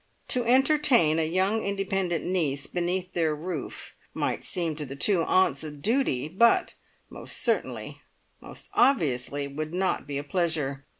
[0.29, 5.63] To entertain a young independent niece beneath their roof might seem to the two aunts
[5.63, 6.73] a duty, but,
[7.11, 8.01] most certainly,
[8.39, 10.85] most obviously, it would not be a pleasure!